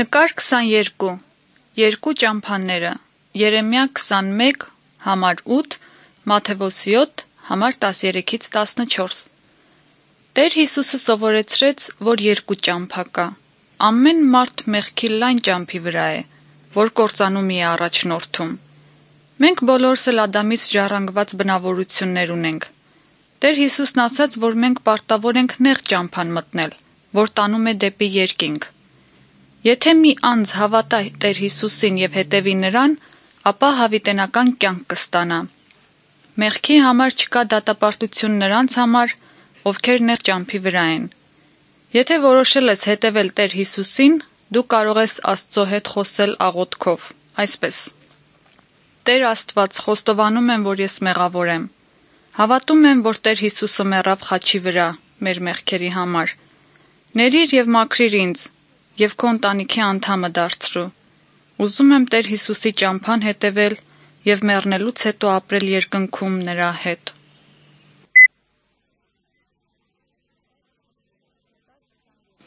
[0.00, 1.08] Նկար 22
[1.78, 2.92] Երկու ճամփաները
[3.40, 4.64] Երեմիա 21
[5.06, 5.76] համար 8
[6.32, 9.20] Մաթեոս 7 համար 13-ից 14
[10.40, 13.28] Տեր Հիսուսը սովորեցրեց, որ երկու ճամփա կա։
[13.90, 16.26] Ամեն մարդ մեղքի լայն ճամփի վրա է,
[16.80, 18.58] որ կործանումի է առաջնորդում։
[19.44, 22.70] Մենք բոլորս էլ Ադամից ժառանգված բնավորություններ ունենք։
[23.44, 26.78] Տեր Հիսուսն ասաց, որ մենք պարտավոր ենք նեղ ճամփան մտնել,
[27.20, 28.72] որ տանում է դեպի երկինք։
[29.62, 32.94] Եթե մի անձ հավատա Տեր Հիսուսին եւ հետևի նրան,
[33.50, 35.36] ապա հավիտենական կյանք կստանա։
[36.42, 39.12] Մեղքի համար չկա դատապարտություն նրանց համար,
[39.72, 41.04] ովքեր նեղ ճամփի վրա են։
[41.96, 44.16] Եթե որոշել ես հետևել Տեր Հիսուսին,
[44.56, 47.06] դու կարող ես Աստծո հետ խոսել աղոթքով,
[47.44, 47.78] այսպես.
[49.06, 51.68] Տեր Աստված, խոստովանում եմ, որ ես մեղավոր եմ։
[52.40, 54.88] Հավատում եմ, որ Տեր Հիսուսը մեռավ խաչի վրա
[55.28, 56.34] մեր մեղքերի համար։
[57.22, 58.44] Ներիր եւ մաքրիր ինձ
[59.00, 60.84] եւ քո ընտանիքի անդամը դարձրու։
[61.66, 63.76] Ուզում եմ Տեր Հիսուսի ճամփան հետևել
[64.28, 67.12] եւ մեռնելուց հետո ապրել երկնքում նրա հետ։